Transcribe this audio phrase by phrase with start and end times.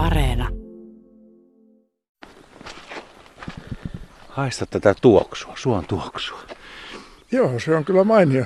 [0.00, 0.48] Areena.
[4.28, 6.42] Haista tätä tuoksua, suon tuoksua.
[7.32, 8.44] Joo, se on kyllä mainio.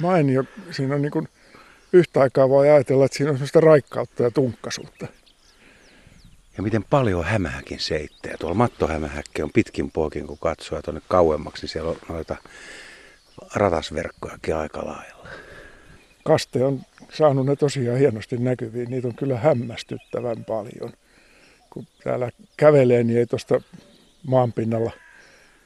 [0.00, 0.44] mainio.
[0.70, 1.28] Siinä on niin kuin,
[1.92, 5.06] yhtä aikaa voi ajatella, että siinä on sellaista raikkautta ja tunkkasuutta.
[6.56, 8.34] Ja miten paljon hämähäkin seittää.
[8.40, 12.36] Tuolla mattohämähäkki on pitkin poikin, kun katsoo tuonne kauemmaksi, niin siellä on noita
[13.54, 15.28] ratasverkkojakin aika lailla.
[16.24, 16.80] Kaste on
[17.12, 18.90] saanut ne tosiaan hienosti näkyviin.
[18.90, 20.92] Niitä on kyllä hämmästyttävän paljon.
[21.70, 23.60] Kun täällä kävelee, niin ei tuosta
[24.26, 24.90] maanpinnalla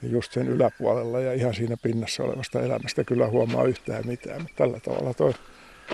[0.02, 4.42] just sen yläpuolella ja ihan siinä pinnassa olevasta elämästä kyllä huomaa yhtään mitään.
[4.42, 5.32] Mutta tällä tavalla tuo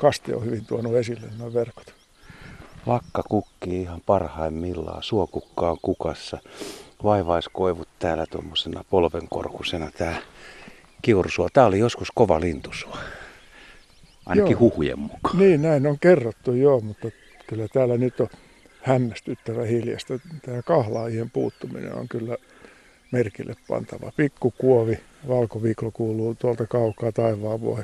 [0.01, 1.95] kaste on hyvin tuonut esille nuo verkot.
[2.87, 6.39] Vakka kukkii ihan parhaimmillaan, suokukka on kukassa.
[7.03, 10.17] Vaivaiskoivut täällä tuommoisena polvenkorkusena tää
[11.03, 11.49] kiursua.
[11.53, 12.99] Tää oli joskus kova lintusua.
[14.27, 14.61] Ainakin joo.
[14.61, 15.39] huhujen mukaan.
[15.39, 17.09] Niin, näin on kerrottu joo, mutta
[17.47, 18.29] kyllä täällä nyt on
[18.83, 20.19] hämmästyttävä hiljasta.
[20.43, 22.37] Tämä kahlaajien puuttuminen on kyllä
[23.13, 24.13] merkille pantava.
[24.17, 27.83] Pikkukuovi, valkoviiklo kuuluu tuolta kaukaa taivaan voi.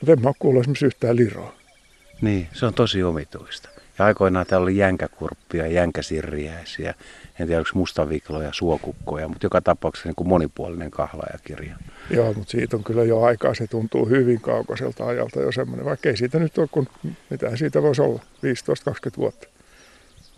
[0.00, 1.54] Mutta en mä ole kuullut esimerkiksi yhtään liroa.
[2.20, 3.68] Niin, se on tosi omituista.
[3.98, 6.94] Ja aikoinaan täällä oli jänkäkurppia, jänkäsirriäisiä,
[7.38, 11.76] en tiedä onko mustavikloja, suokukkoja, mutta joka tapauksessa niin kuin monipuolinen kahlaajakirja.
[12.10, 16.08] Joo, mutta siitä on kyllä jo aikaa, se tuntuu hyvin kaukaiselta ajalta jo semmoinen, vaikka
[16.08, 16.88] ei siitä nyt ole, kun
[17.30, 18.20] mitä siitä voisi olla,
[19.14, 19.48] 15-20 vuotta.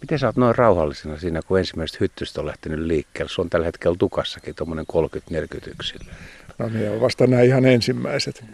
[0.00, 3.32] Miten sä oot noin rauhallisena siinä, kun ensimmäiset hyttystä on lähtenyt liikkeelle?
[3.34, 6.14] Se on tällä hetkellä tukassakin tuommoinen 30-40 yksilöä.
[6.58, 8.44] No niin, on vasta nämä ihan ensimmäiset.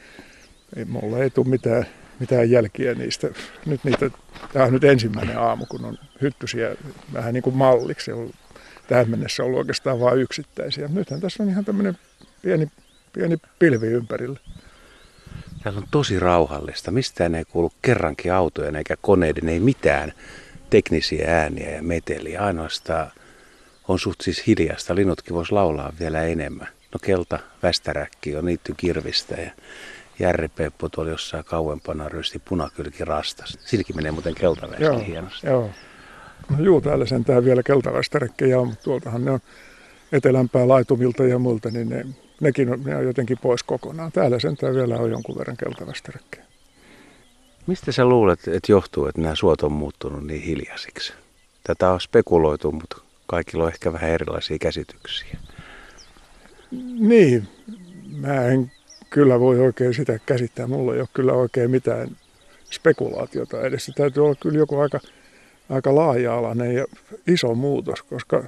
[0.77, 1.87] Ei, mulla ei tule mitään,
[2.21, 3.29] mitään jälkiä niistä.
[3.67, 4.11] Nyt niitä,
[4.53, 6.77] tämä on nyt ensimmäinen aamu, kun on hyttysiä
[7.13, 8.13] vähän niin kuin malliksi.
[8.13, 8.31] On
[8.89, 10.89] tähän mennessä ollut oikeastaan vain yksittäisiä.
[10.89, 11.99] Nythän tässä on ihan tämmöinen
[12.43, 12.71] pieni,
[13.13, 14.41] pieni pilvi ympärillä.
[15.63, 16.91] Täällä on tosi rauhallista.
[16.91, 20.13] Mistään ei kuulu kerrankin autoja eikä koneiden, ei mitään
[20.71, 22.41] teknisiä ääniä ja meteliä.
[22.41, 23.13] Ainoastaan
[23.89, 24.95] on suht siis hiljasta.
[24.95, 26.69] Linnutkin vois laulaa vielä enemmän.
[26.93, 29.51] No kelta, västäräkki on niitty kirvistä ja
[30.19, 33.59] Järri Peppo tuolla jossain kauempana rysti punakylki rastas.
[33.65, 35.47] Silläkin menee muuten keltavästi joo, hienosti.
[35.47, 35.71] Joo.
[36.51, 39.41] No juu, täällä sentään vielä keltavästäräkkejä on, mutta tuoltahan ne on
[40.13, 42.07] etelämpää laitumilta ja muilta, niin ne,
[42.41, 44.13] nekin on, ne on jotenkin pois kokonaan.
[44.13, 46.45] Täällä sentään vielä on jonkun verran keltavästäräkkejä.
[47.67, 51.13] Mistä sä luulet, että johtuu, että nämä suot on muuttunut niin hiljaisiksi?
[51.65, 55.39] Tätä on spekuloitu, mutta kaikilla on ehkä vähän erilaisia käsityksiä.
[56.99, 57.49] Niin,
[58.17, 58.73] mä en
[59.11, 60.67] kyllä voi oikein sitä käsittää.
[60.67, 62.17] Mulla ei ole kyllä oikein mitään
[62.71, 63.85] spekulaatiota edes.
[63.85, 65.01] Se täytyy olla kyllä joku aika,
[65.71, 66.85] aika laaja-alainen ja
[67.27, 68.43] iso muutos, koska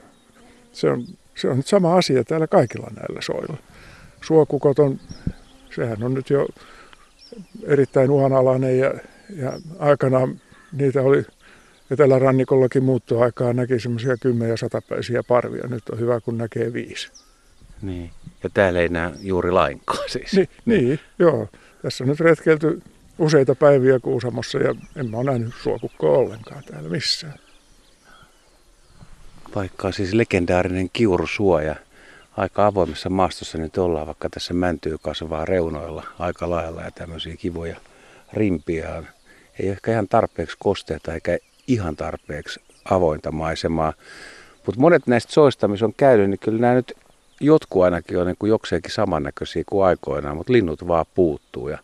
[0.72, 1.04] se on,
[1.34, 3.56] se on nyt sama asia täällä kaikilla näillä soilla.
[4.20, 5.00] Suokukot on,
[5.74, 6.48] sehän on nyt jo
[7.66, 8.94] erittäin uhanalainen ja,
[9.36, 10.40] ja aikanaan
[10.72, 11.24] niitä oli
[11.90, 14.16] Etelärannikollakin muuttoaikaa näki semmoisia
[14.48, 15.66] ja satapäisiä parvia.
[15.68, 17.27] Nyt on hyvä, kun näkee viisi.
[17.82, 18.10] Niin.
[18.42, 20.32] Ja täällä ei näe juuri lainkaan siis.
[20.32, 21.48] Ni, niin, joo.
[21.82, 22.82] Tässä on nyt retkelty
[23.18, 27.38] useita päiviä Kuusamossa ja en mä ole nähnyt suokukkoa ollenkaan täällä missään.
[29.54, 31.76] Vaikka siis legendaarinen kiurusuoja
[32.36, 37.76] aika avoimessa maastossa nyt ollaan, vaikka tässä mäntyy kasvaa reunoilla aika lailla ja tämmöisiä kivoja
[38.32, 39.02] rimpiä
[39.58, 43.92] Ei ehkä ihan tarpeeksi kosteita eikä ihan tarpeeksi avointa maisemaa.
[44.66, 46.92] Mutta monet näistä soista, missä on käynyt, niin kyllä nämä nyt
[47.40, 51.68] jotkut ainakin on niin kuin jokseenkin samannäköisiä kuin aikoinaan, mutta linnut vaan puuttuu.
[51.68, 51.78] Ja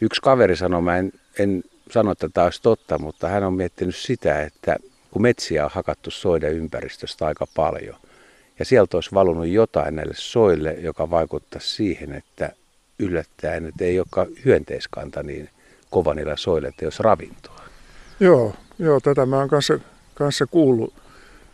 [0.00, 3.96] yksi kaveri sanoi, mä en, en sano, että tämä olisi totta, mutta hän on miettinyt
[3.96, 4.76] sitä, että
[5.10, 7.96] kun metsiä on hakattu soiden ympäristöstä aika paljon,
[8.58, 12.52] ja sieltä olisi valunut jotain näille soille, joka vaikuttaa siihen, että
[12.98, 15.48] yllättäen, että ei olekaan hyönteiskanta niin
[15.90, 17.60] kova niillä soille, että jos ravintoa.
[18.20, 19.78] Joo, joo tätä mä oon kanssa,
[20.14, 20.94] kanssa kuullut.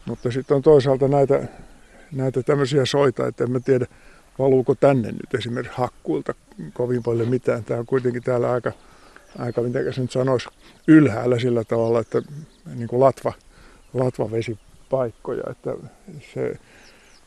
[0.06, 1.42] Mutta sitten on toisaalta näitä
[2.16, 3.86] näitä tämmöisiä soita, että en mä tiedä,
[4.38, 6.34] valuuko tänne nyt esimerkiksi hakkuilta
[6.72, 7.64] kovin paljon mitään.
[7.64, 8.72] Tämä on kuitenkin täällä aika,
[9.38, 10.48] aika miten se nyt sanoisi,
[10.88, 12.22] ylhäällä sillä tavalla, että
[12.74, 13.32] niin kuin latva,
[13.94, 15.74] latvavesipaikkoja, että
[16.34, 16.58] se,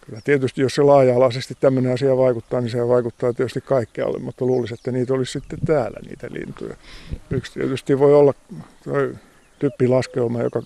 [0.05, 4.75] kyllä tietysti jos se laaja-alaisesti tämmöinen asia vaikuttaa, niin se vaikuttaa tietysti kaikkealle, mutta luulisin,
[4.75, 6.75] että niitä olisi sitten täällä niitä lintuja.
[7.29, 8.33] Yksi tietysti voi olla
[9.59, 10.61] typpilaskeuma, joka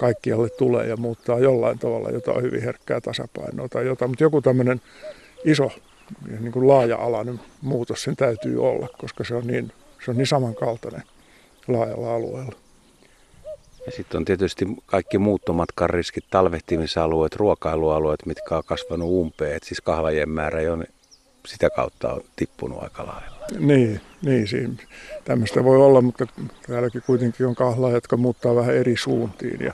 [0.00, 4.10] kaikkialle tulee ja muuttaa jollain tavalla jotain hyvin herkkää tasapainoa tai jotain.
[4.10, 4.80] Mutta joku tämmöinen
[5.44, 5.70] iso
[6.40, 9.72] niin kuin laaja-alainen muutos sen täytyy olla, koska se on niin,
[10.04, 11.02] se on niin samankaltainen
[11.68, 12.52] laajalla alueella.
[13.86, 19.56] Ja sitten on tietysti kaikki muuttomatkan riskit, talvehtimisalueet, ruokailualueet, mitkä on kasvanut umpeen.
[19.56, 20.78] Et siis kahlajien määrä jo
[21.46, 23.46] sitä kautta on tippunut aika lailla.
[23.58, 24.74] Niin, niin siinä
[25.24, 26.26] tämmöistä voi olla, mutta
[26.66, 29.60] täälläkin kuitenkin on kahlaa, jotka muuttaa vähän eri suuntiin.
[29.64, 29.72] Ja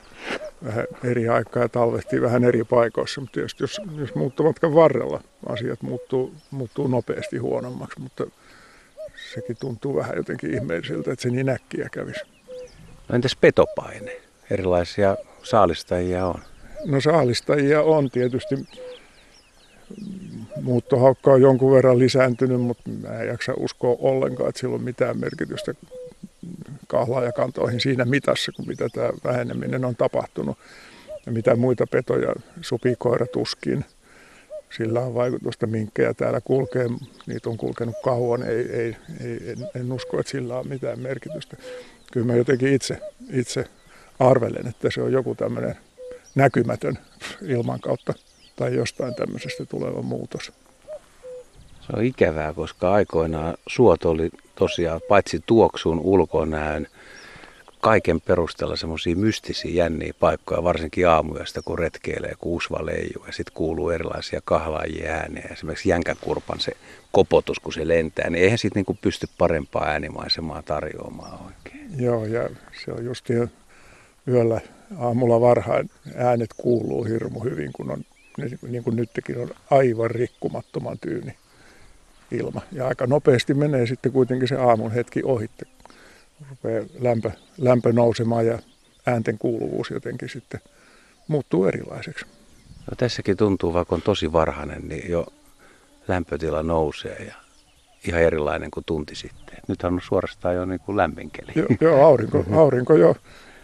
[0.65, 3.21] vähän eri aikaa ja talvehtii vähän eri paikoissa.
[3.21, 8.25] Mutta tietysti jos, jos muuttomatkan varrella asiat muuttuu, muuttuu nopeasti huonommaksi, mutta
[9.33, 12.19] sekin tuntuu vähän jotenkin ihmeelliseltä, että se niin äkkiä kävisi.
[13.09, 14.21] No entäs petopaine?
[14.49, 16.41] Erilaisia saalistajia on.
[16.85, 18.55] No saalistajia on tietysti.
[20.61, 25.19] Muuttohaukka on jonkun verran lisääntynyt, mutta mä en jaksa uskoa ollenkaan, että sillä on mitään
[25.19, 25.73] merkitystä
[26.87, 30.57] kahlaajakantoihin siinä mitassa, kuin mitä tämä väheneminen on tapahtunut.
[31.25, 33.85] Ja mitä muita petoja, supikoira tuskin.
[34.77, 36.87] Sillä on vaikutusta, minkkejä täällä kulkee.
[37.25, 38.43] Niitä on kulkenut kauan.
[38.43, 41.57] Ei, ei, ei, en, en usko, että sillä on mitään merkitystä.
[42.11, 43.01] Kyllä mä jotenkin itse,
[43.33, 43.65] itse
[44.19, 45.75] arvelen, että se on joku tämmöinen
[46.35, 46.97] näkymätön
[47.41, 48.13] ilman kautta
[48.57, 50.51] tai jostain tämmöisestä tuleva muutos.
[51.81, 56.87] Se on ikävää, koska aikoinaan suot oli tosiaan paitsi tuoksuun ulkonäön,
[57.81, 63.53] kaiken perusteella semmoisia mystisiä jänniä paikkoja, varsinkin aamuyöstä, kun retkeilee, kun usva leijuu ja sitten
[63.53, 65.47] kuuluu erilaisia kahlaajia ääniä.
[65.51, 66.71] Esimerkiksi jänkäkurpan se
[67.11, 71.89] kopotus, kun se lentää, niin eihän siitä niinku pysty parempaa äänimaisemaa tarjoamaan oikein.
[71.99, 72.49] Joo, ja
[72.85, 73.29] se on just
[74.27, 74.61] yöllä
[74.97, 78.03] aamulla varhain äänet kuuluu hirmu hyvin, kun on,
[78.67, 81.35] niin kuin nytkin on aivan rikkumattoman tyyni
[82.31, 82.61] ilma.
[82.71, 85.65] Ja aika nopeasti menee sitten kuitenkin se aamun hetki ohitte.
[86.49, 88.59] Rupeaa lämpö, lämpö nousemaan ja
[89.05, 90.59] äänten kuuluvuus jotenkin sitten
[91.27, 92.25] muuttuu erilaiseksi.
[92.91, 95.27] No, tässäkin tuntuu, vaikka on tosi varhainen, niin jo
[96.07, 97.35] lämpötila nousee ja
[98.07, 99.57] ihan erilainen kuin tunti sitten.
[99.67, 101.51] Nythän on suorastaan jo niin kuin lämminkeli.
[101.55, 103.15] Joo, jo, aurinko, aurinko, jo,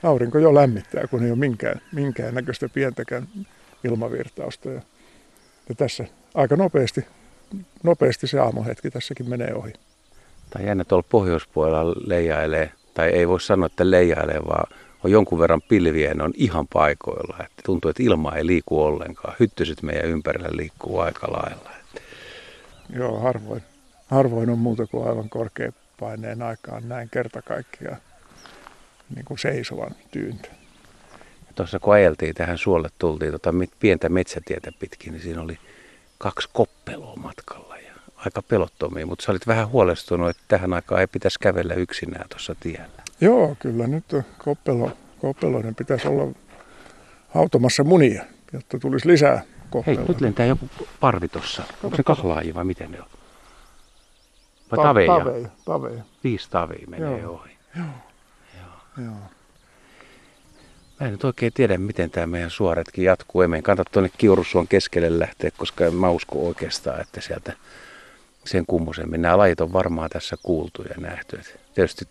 [0.03, 3.27] aurinko jo lämmittää, kun ei ole minkään, minkään näköistä pientäkään
[3.83, 4.69] ilmavirtausta.
[4.69, 4.81] Ja,
[5.69, 7.05] ja tässä aika nopeasti
[7.83, 9.73] nopeasti se aamuhetki tässäkin menee ohi.
[10.49, 14.67] Tai jännä tuolla pohjoispuolella leijailee, tai ei voi sanoa, että leijailee, vaan
[15.03, 17.37] on jonkun verran pilviä ne on ihan paikoilla.
[17.39, 19.35] Että tuntuu, että ilma ei liiku ollenkaan.
[19.39, 21.69] Hyttyset meidän ympärillä liikkuu aika lailla.
[22.95, 23.63] Joo, harvoin,
[24.07, 27.97] harvoin on muuta kuin aivan korkeapaineen aikaan näin kerta kaikkiaan
[29.15, 30.49] niin kuin seisovan tyyntö.
[31.55, 35.57] Tuossa kun ajeltiin tähän suolle, tultiin tota pientä metsätietä pitkin, niin siinä oli
[36.17, 41.07] kaksi koppeloa matkalla ja aika pelottomia, mutta sä olit vähän huolestunut, että tähän aikaan ei
[41.07, 43.03] pitäisi kävellä yksinään tuossa tiellä.
[43.21, 44.05] Joo, kyllä nyt
[44.37, 44.91] koppelo,
[45.21, 46.31] koppeloiden pitäisi olla
[47.29, 48.23] hautomassa munia,
[48.53, 50.01] jotta tulisi lisää koppeloita.
[50.01, 51.63] Hei, nyt lentää joku parvi tuossa.
[51.83, 53.07] Onko se kahlaaji vai miten ne on?
[54.71, 55.17] Vai Ta- taveja?
[55.17, 56.03] Taveja, taveja.
[56.23, 57.33] Viisi tavia menee Joo.
[57.33, 57.51] ohi.
[57.77, 57.85] Joo.
[59.05, 59.15] Joo.
[61.03, 63.41] Mä en nyt oikein tiedä, miten tämä meidän suoretkin jatkuu.
[63.41, 67.53] Ei meidän kannata tuonne Kiurusuon keskelle lähteä, koska en mä usko oikeastaan, että sieltä
[68.45, 69.21] sen kummosemmin.
[69.21, 71.35] Nämä lajit on varmaan tässä kuultu ja nähty.
[71.35, 72.05] Et tietysti,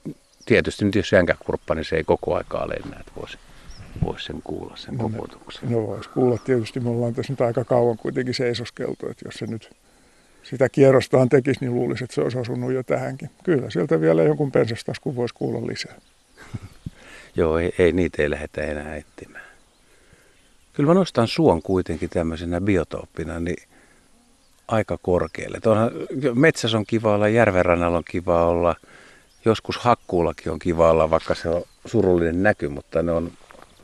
[0.47, 3.39] tietysti nyt jos jänkäkurppa, niin se ei koko aikaa lennä, että voisi
[4.05, 5.71] vois sen kuulla, sen No koputuksen.
[5.71, 9.47] No voisi kuulla tietysti, me ollaan tässä nyt aika kauan kuitenkin seisoskeltu, että jos se
[9.47, 9.71] nyt
[10.43, 13.31] sitä kierrostaan tekisi, niin luulisi, että se olisi osunut jo tähänkin.
[13.45, 15.95] Kyllä, sieltä vielä jonkun pensastaskun voisi kuulla lisää.
[17.37, 19.45] Joo, ei, ei niitä ei lähdetä enää etsimään.
[20.73, 23.69] Kyllä mä nostan suon kuitenkin tämmöisenä biotooppina niin
[24.69, 25.57] aika korkealle.
[25.57, 25.91] Et onhan,
[26.35, 28.77] metsässä on kiva olla, järvenrannalla on kiva olla,
[29.45, 33.33] joskus hakkuullakin on kiva olla, vaikka se on surullinen näky, mutta ne on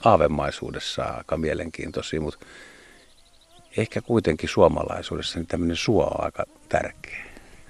[0.05, 2.47] aavemaisuudessaan aika mielenkiintoisia, mutta
[3.77, 7.25] ehkä kuitenkin suomalaisuudessa niin tämmöinen suo on aika tärkeä.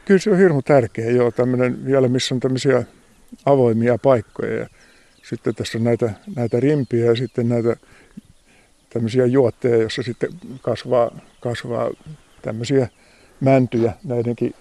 [0.04, 2.84] Kyllä se on hirmu tärkeä, joo, tämmöinen vielä, missä on tämmöisiä
[3.46, 4.54] avoimia paikkoja.
[4.54, 4.66] Ja
[5.28, 7.76] sitten tässä on näitä, näitä rimpiä ja sitten näitä
[8.90, 10.30] tämmöisiä juotteja, jossa sitten
[10.62, 11.90] kasvaa, kasvaa
[12.42, 12.88] tämmöisiä
[13.40, 13.92] mäntyjä.
[14.04, 14.54] Näidenkin,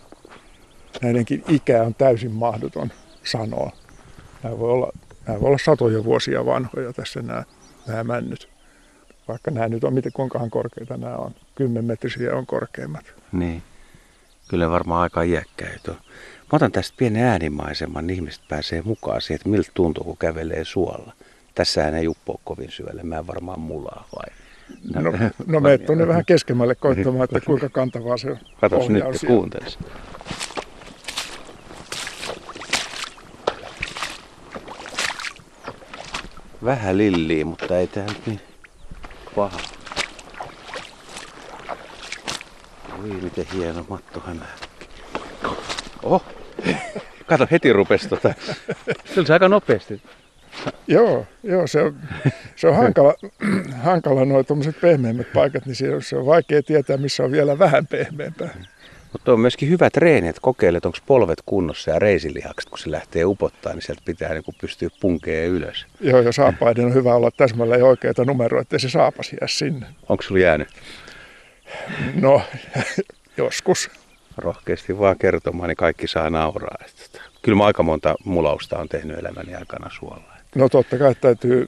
[1.02, 2.92] näidenkin ikä on täysin mahdoton
[3.24, 3.72] sanoa.
[4.44, 4.92] Nämä voi olla,
[5.28, 7.44] nämä voi olla satoja vuosia vanhoja tässä nämä,
[7.88, 8.50] nämä männyt.
[9.28, 11.36] Vaikka nämä nyt on miten kuinkahan korkeita nämä on.
[11.56, 13.06] Kymmenmetrisiä on korkeimmat.
[13.32, 13.64] Niin.
[14.48, 15.98] Kyllä varmaan aika iäkkäitä on.
[16.52, 20.66] Mä otan tästä pienen äänimaiseman, niin ihmiset pääsee mukaan siihen, että miltä tuntuu, kun kävelee
[20.66, 21.14] suolla.
[21.56, 24.36] Tässähän ei uppoa kovin syvälle, mä en varmaan mulaa vai?
[24.94, 25.12] No,
[25.46, 29.80] no me tuonne vähän keskemmälle koittamaan, että kuinka kantavaa se Katos nyt, kuuntelis.
[36.64, 38.42] Vähän lilliä, mutta ei tää nyt niin
[39.36, 39.60] paha.
[43.04, 44.88] Oi, miten hieno matto hämähäkki.
[46.04, 46.24] Oh,
[47.26, 48.34] kato heti rupes tota.
[49.14, 50.02] Se oli aika nopeasti.
[50.88, 51.96] Joo, joo se, on,
[52.56, 53.14] se on hankala,
[53.84, 57.60] hankala nuo tuommoiset pehmeämmät paikat, niin se on, se on vaikea tietää, missä on vielä
[57.60, 58.50] vähän pehmeämpää.
[59.12, 63.26] Mutta on myöskin hyvä treeni, että kokeilet, onko polvet kunnossa ja reisilihakset, kun se lähtee
[63.26, 65.86] upottaa, niin sieltä pitää niin pystyä punkeen ylös.
[66.02, 69.86] Joo, ja saapaiden on hyvä olla täsmälleen oikeita numeroita, ettei se saapas jää sinne.
[70.10, 70.68] Onko sulla jäänyt?
[72.14, 72.42] No,
[73.38, 73.90] joskus.
[74.38, 76.78] Rohkeasti vaan kertomaan, niin kaikki saa nauraa.
[76.80, 80.34] Tota, kyllä mä aika monta mulausta on tehnyt elämäni aikana suolla.
[80.56, 81.68] No totta kai täytyy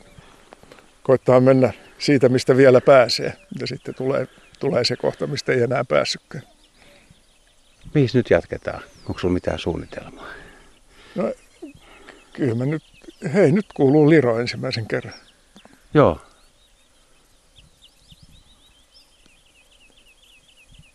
[1.04, 3.34] koittaa mennä siitä, mistä vielä pääsee.
[3.60, 4.28] Ja sitten tulee,
[4.60, 6.44] tulee se kohta, mistä ei enää päässytkään.
[7.94, 8.84] Mihin nyt jatketaan?
[9.08, 10.28] Onko sulla mitään suunnitelmaa?
[11.16, 11.34] No,
[12.34, 12.84] kyllä mä nyt,
[13.34, 15.14] hei nyt kuuluu Liro ensimmäisen kerran.
[15.94, 16.22] Joo.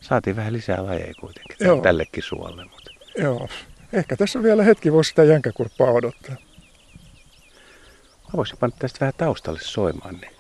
[0.09, 1.81] Saatiin vähän lisää lajeja kuitenkin Joo.
[1.81, 2.65] tällekin suolle.
[2.65, 2.91] Mutta...
[3.19, 3.49] Joo.
[3.93, 6.35] Ehkä tässä vielä hetki voisi sitä jänkäkurppaa odottaa.
[8.25, 10.33] Mä voisin panna tästä vähän taustalle soimaan, niin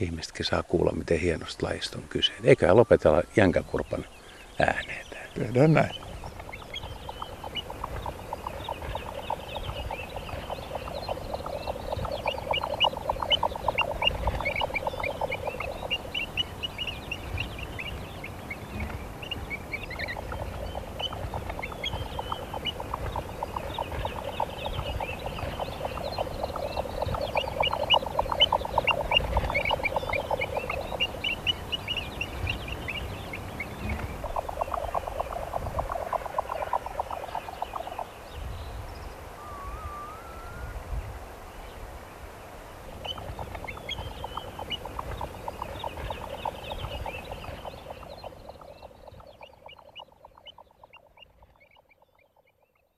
[0.00, 2.32] ihmisetkin saa kuulla, miten hienosta lajista on kyse.
[2.44, 4.04] Eikä lopetella jänkäkurpan
[4.58, 5.06] ääneen.
[5.34, 6.09] Tehdään näin.